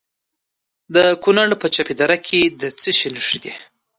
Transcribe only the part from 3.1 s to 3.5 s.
نښې